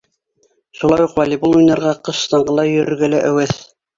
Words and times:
Шулай 0.79 1.03
уҡ 1.03 1.13
волейбол 1.19 1.53
уйнарға, 1.59 1.93
ҡыш 2.09 2.23
саңғыла 2.31 2.65
йөрөргә 2.73 3.13
лә 3.15 3.23
әүәҫ. 3.29 3.57